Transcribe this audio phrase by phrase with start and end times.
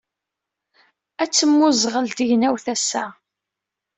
[1.21, 3.05] Ad temmuẓɣel tegnawt ass-a